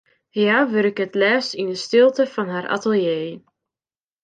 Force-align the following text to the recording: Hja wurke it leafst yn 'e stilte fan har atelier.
Hja 0.35 0.57
wurke 0.71 1.03
it 1.07 1.17
leafst 1.21 1.51
yn 1.61 1.69
'e 1.71 1.77
stilte 1.85 2.23
fan 2.33 2.49
har 2.53 2.65
atelier. 2.75 3.31